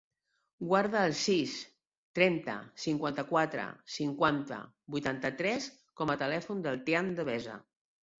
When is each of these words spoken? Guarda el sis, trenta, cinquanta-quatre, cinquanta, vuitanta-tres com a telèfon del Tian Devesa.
Guarda 0.69 1.01
el 1.07 1.11
sis, 1.23 1.51
trenta, 2.19 2.55
cinquanta-quatre, 2.83 3.65
cinquanta, 3.97 4.57
vuitanta-tres 4.95 5.69
com 6.01 6.13
a 6.15 6.17
telèfon 6.23 6.65
del 6.65 6.81
Tian 6.89 7.13
Devesa. 7.21 7.59